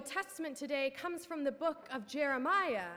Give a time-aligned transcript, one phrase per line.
[0.00, 2.92] Old Testament today comes from the book of Jeremiah.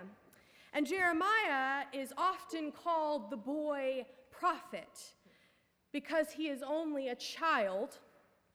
[0.72, 5.12] And Jeremiah is often called the boy prophet
[5.92, 7.98] because he is only a child,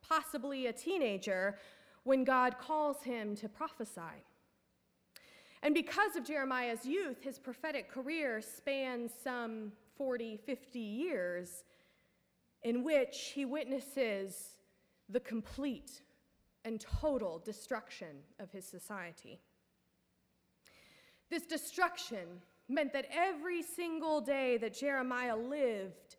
[0.01, 1.59] possibly a teenager,
[2.05, 4.25] when God calls him to prophesy.
[5.63, 11.65] And because of Jeremiah's youth, his prophetic career spans some 40, 50 years
[12.63, 14.55] in which he witnesses
[15.11, 16.01] the complete
[16.65, 19.41] and total destruction of his society.
[21.31, 26.17] This destruction meant that every single day that Jeremiah lived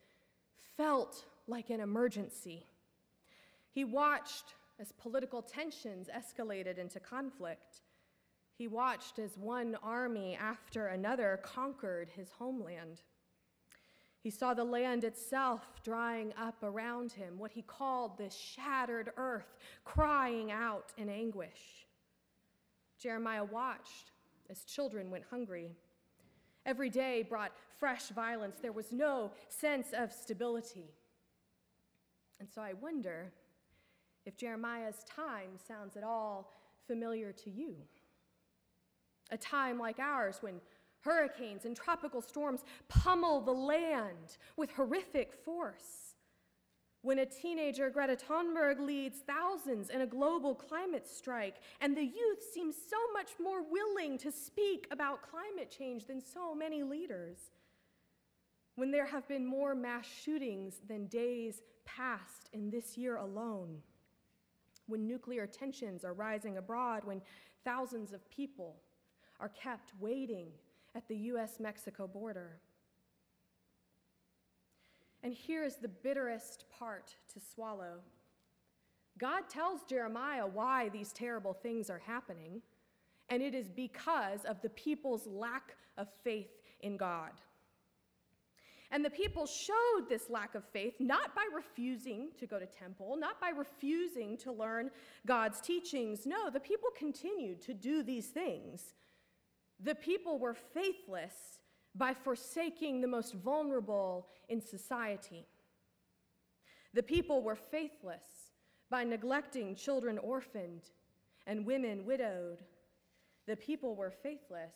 [0.77, 2.65] felt like an emergency.
[3.71, 7.81] He watched as political tensions escalated into conflict.
[8.57, 13.01] He watched as one army after another conquered his homeland.
[14.29, 19.57] He saw the land itself drying up around him, what he called this shattered earth,
[19.85, 21.87] crying out in anguish.
[22.99, 24.11] Jeremiah watched
[24.47, 25.71] as children went hungry.
[26.63, 28.57] Every day brought fresh violence.
[28.61, 30.93] There was no sense of stability.
[32.39, 33.33] And so I wonder
[34.27, 36.53] if Jeremiah's time sounds at all
[36.85, 37.77] familiar to you.
[39.31, 40.61] A time like ours when
[41.01, 46.15] hurricanes and tropical storms pummel the land with horrific force.
[47.01, 52.43] When a teenager, Greta Thunberg, leads thousands in a global climate strike, and the youth
[52.53, 57.51] seem so much more willing to speak about climate change than so many leaders.
[58.75, 63.81] When there have been more mass shootings than days past in this year alone
[64.89, 67.21] when nuclear tensions are rising abroad, when
[67.63, 68.75] thousands of people
[69.39, 70.47] are kept waiting
[70.99, 72.59] at the US Mexico border.
[75.23, 78.01] And here's the bitterest part to swallow
[79.17, 82.61] God tells Jeremiah why these terrible things are happening,
[83.29, 86.51] and it is because of the people's lack of faith
[86.81, 87.31] in God.
[88.91, 93.15] And the people showed this lack of faith not by refusing to go to temple,
[93.17, 94.89] not by refusing to learn
[95.25, 96.25] God's teachings.
[96.25, 98.95] No, the people continued to do these things.
[99.81, 101.59] The people were faithless
[101.95, 105.45] by forsaking the most vulnerable in society.
[106.93, 108.51] The people were faithless
[108.89, 110.83] by neglecting children orphaned
[111.47, 112.59] and women widowed.
[113.47, 114.73] The people were faithless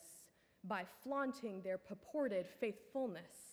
[0.64, 3.53] by flaunting their purported faithfulness.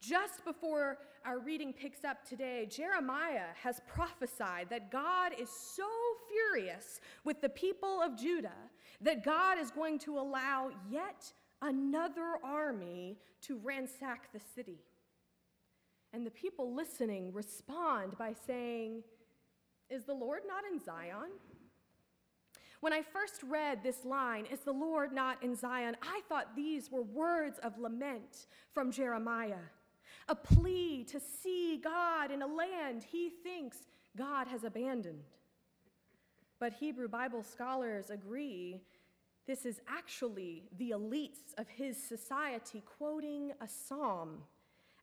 [0.00, 0.96] Just before
[1.26, 5.86] our reading picks up today, Jeremiah has prophesied that God is so
[6.28, 8.48] furious with the people of Judah
[9.02, 11.30] that God is going to allow yet
[11.60, 14.78] another army to ransack the city.
[16.14, 19.02] And the people listening respond by saying,
[19.90, 21.30] Is the Lord not in Zion?
[22.80, 25.94] When I first read this line, Is the Lord not in Zion?
[26.02, 29.68] I thought these were words of lament from Jeremiah
[30.28, 33.78] a plea to see God in a land he thinks
[34.16, 35.24] God has abandoned.
[36.58, 38.82] But Hebrew Bible scholars agree
[39.46, 44.42] this is actually the elites of his society quoting a psalm,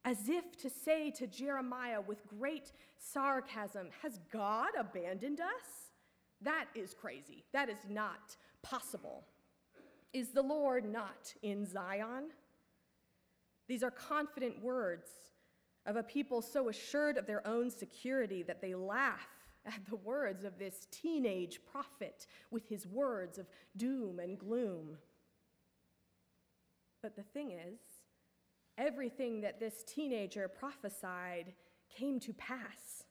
[0.05, 5.91] as if to say to Jeremiah with great sarcasm, Has God abandoned us?
[6.41, 7.43] That is crazy.
[7.51, 9.25] That is not possible.
[10.13, 12.29] Is the Lord not in Zion?
[13.67, 15.09] These are confident words
[15.85, 19.27] of a people so assured of their own security that they laugh
[19.65, 24.97] at the words of this teenage prophet with his words of doom and gloom.
[27.01, 27.79] But the thing is,
[28.77, 31.53] everything that this teenager prophesied
[31.95, 33.03] came to pass.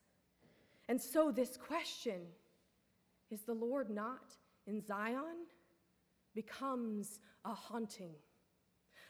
[0.89, 2.21] And so, this question
[3.31, 4.35] is the Lord not
[4.67, 5.47] in Zion?
[6.37, 8.13] becomes a haunting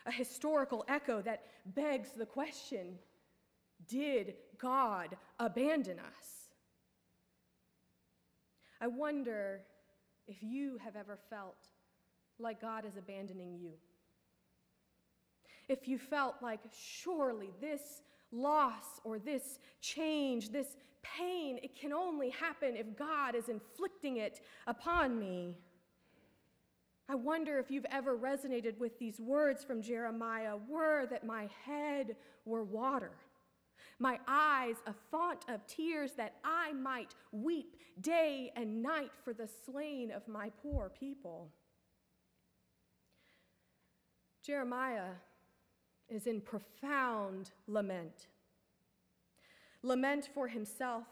[0.06, 1.42] a historical echo that
[1.74, 2.98] begs the question
[3.88, 6.50] Did God abandon us?
[8.80, 9.62] I wonder
[10.28, 11.68] if you have ever felt
[12.38, 13.72] like God is abandoning you.
[15.68, 22.30] If you felt like, surely this loss or this change, this pain, it can only
[22.30, 25.56] happen if God is inflicting it upon me.
[27.08, 32.16] I wonder if you've ever resonated with these words from Jeremiah Were that my head
[32.44, 33.12] were water,
[33.98, 39.48] my eyes a font of tears, that I might weep day and night for the
[39.64, 41.52] slain of my poor people.
[44.44, 45.14] Jeremiah
[46.08, 48.28] is in profound lament.
[49.82, 51.06] Lament for himself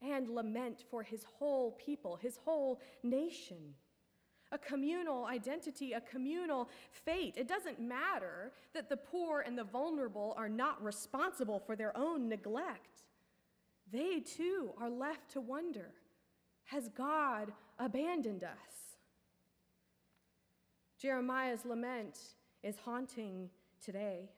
[0.00, 3.74] and lament for his whole people, his whole nation.
[4.50, 7.34] A communal identity, a communal fate.
[7.36, 12.28] It doesn't matter that the poor and the vulnerable are not responsible for their own
[12.28, 13.02] neglect.
[13.92, 15.92] They too are left to wonder
[16.64, 18.98] Has God abandoned us?
[21.00, 22.18] Jeremiah's lament
[22.62, 23.50] is haunting
[23.82, 24.30] today.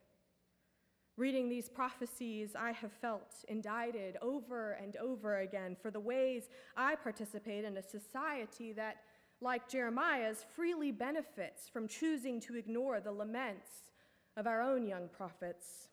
[1.17, 6.97] Reading these prophecies, I have felt indicted over and over again for the ways I
[6.97, 8.97] participate in a society that,
[9.40, 13.90] like Jeremiah's, freely benefits from choosing to ignore the laments
[14.37, 15.88] of our own young prophets.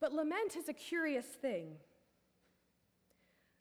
[0.00, 1.76] But lament is a curious thing.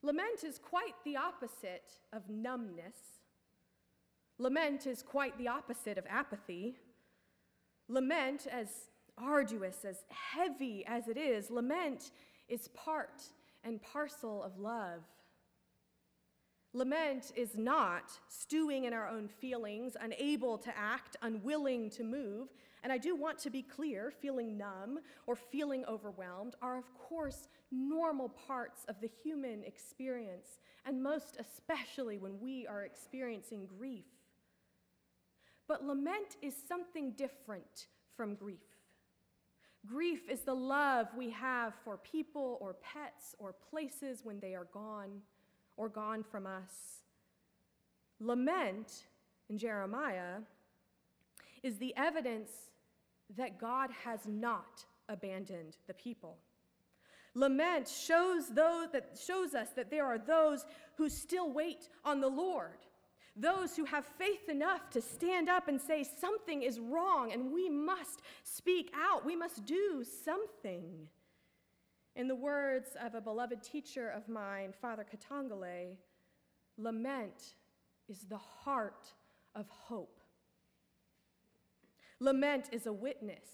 [0.02, 2.98] Lament is quite the opposite of numbness.
[4.38, 6.76] Lament is quite the opposite of apathy.
[7.88, 8.68] Lament, as
[9.18, 12.12] arduous, as heavy as it is, lament
[12.50, 13.22] is part
[13.64, 15.04] and parcel of love.
[16.76, 22.48] Lament is not stewing in our own feelings, unable to act, unwilling to move.
[22.84, 27.48] And I do want to be clear feeling numb or feeling overwhelmed are, of course,
[27.72, 34.06] normal parts of the human experience, and most especially when we are experiencing grief.
[35.68, 37.88] But lament is something different
[38.18, 38.58] from grief.
[39.86, 44.68] Grief is the love we have for people or pets or places when they are
[44.74, 45.22] gone
[45.78, 47.02] or gone from us.
[48.20, 49.06] Lament
[49.50, 50.40] in Jeremiah
[51.62, 52.52] is the evidence
[53.36, 56.38] that God has not abandoned the people.
[57.36, 60.66] Lament shows, those that, shows us that there are those
[60.98, 62.78] who still wait on the Lord
[63.36, 67.70] those who have faith enough to stand up and say something is wrong and we
[67.70, 71.08] must speak out, we must do something.
[72.16, 75.98] In the words of a beloved teacher of mine, Father Katongole,
[76.78, 77.56] lament
[78.08, 79.14] is the heart
[79.56, 80.20] of hope.
[82.20, 83.48] Lament is a witness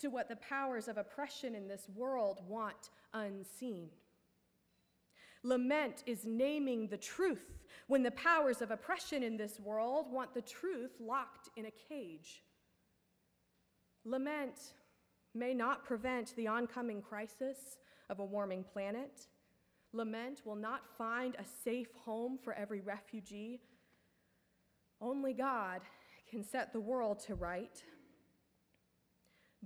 [0.00, 3.88] to what the powers of oppression in this world want unseen.
[5.44, 10.42] Lament is naming the truth when the powers of oppression in this world want the
[10.42, 12.42] truth locked in a cage.
[14.04, 14.58] Lament
[15.34, 17.78] may not prevent the oncoming crisis
[18.10, 19.26] of a warming planet.
[19.92, 23.60] Lament will not find a safe home for every refugee.
[25.00, 25.80] Only God
[26.30, 27.82] can set the world to right.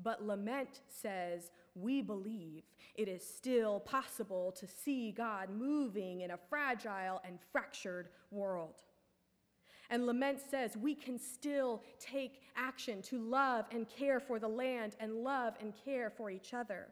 [0.03, 2.65] But lament says, we believe
[2.95, 8.83] it is still possible to see God moving in a fragile and fractured world.
[9.91, 14.97] And lament says we can still take action to love and care for the land
[15.01, 16.89] and love and care for each other.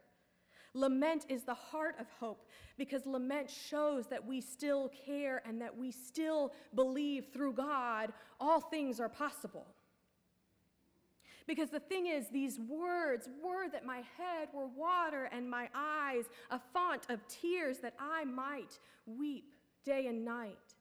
[0.73, 2.45] Lament is the heart of hope
[2.77, 8.59] because lament shows that we still care and that we still believe through God all
[8.59, 9.67] things are possible.
[11.47, 16.25] Because the thing is, these words were that my head were water and my eyes
[16.51, 19.53] a font of tears that I might weep
[19.85, 20.74] day and night.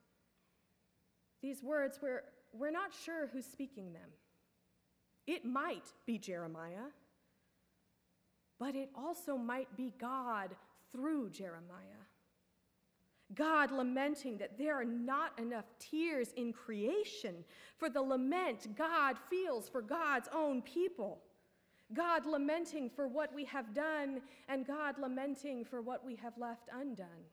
[1.45, 2.23] These words, we're,
[2.55, 4.09] we're not sure who's speaking them.
[5.27, 6.89] It might be Jeremiah,
[8.59, 10.57] but it also might be God
[10.91, 12.01] through Jeremiah.
[13.35, 17.45] God lamenting that there are not enough tears in creation
[17.77, 21.21] for the lament God feels for God's own people.
[21.93, 26.71] God lamenting for what we have done, and God lamenting for what we have left
[26.73, 27.29] undone.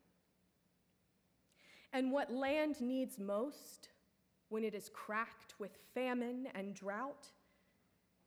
[1.94, 3.88] And what land needs most
[4.52, 7.28] when it is cracked with famine and drought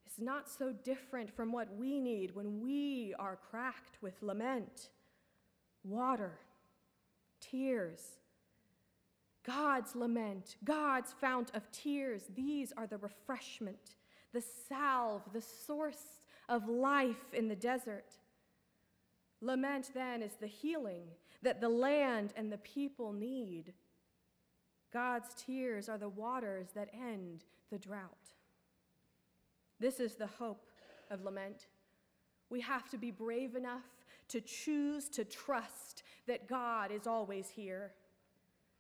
[0.07, 4.89] is not so different from what we need when we are cracked with lament
[5.85, 6.39] water
[7.43, 8.01] tears.
[9.47, 13.97] God's lament, God's fount of tears, these are the refreshment,
[14.33, 18.17] the salve, the source of life in the desert.
[19.43, 21.03] Lament then is the healing
[21.43, 23.75] that the land and the people need.
[24.95, 28.31] God's tears are the waters that end the drought.
[29.81, 30.71] This is the hope
[31.11, 31.67] of lament.
[32.49, 33.83] We have to be brave enough
[34.29, 37.93] to choose to trust that God is always here,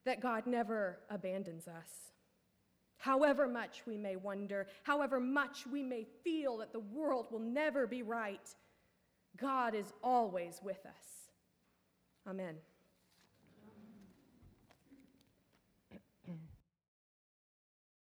[0.04, 2.12] that God never abandons us.
[2.99, 7.88] However much we may wonder, however much we may feel that the world will never
[7.88, 8.49] be right,
[9.37, 11.33] God is always with us.
[12.26, 12.54] Amen.